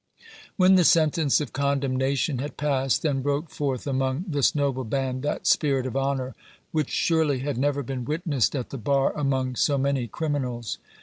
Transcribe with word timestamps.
When 0.57 0.73
the 0.73 0.83
sentence 0.83 1.39
of 1.41 1.53
condemnation 1.53 2.39
had 2.39 2.57
passed, 2.57 3.03
then 3.03 3.21
broke 3.21 3.51
forth 3.51 3.85
among 3.85 4.25
this 4.27 4.55
noble 4.55 4.83
band 4.83 5.21
that 5.21 5.45
spirit 5.45 5.85
of 5.85 5.95
honour, 5.95 6.33
which 6.71 6.89
surely 6.89 7.41
had 7.41 7.59
never 7.59 7.83
been 7.83 8.05
witnessed 8.05 8.55
at 8.55 8.71
the 8.71 8.79
bar 8.79 9.13
among 9.15 9.55
so 9.57 9.77
many 9.77 10.07
criminals. 10.07 10.79